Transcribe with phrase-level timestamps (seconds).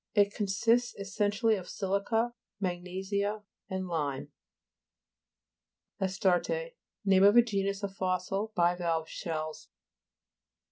[0.15, 4.31] It consists essentially of si'lica, mag nesia and lime.
[5.99, 6.73] AST A' RTF/
[7.05, 9.69] Name of a genus of fos sil bivalve shells.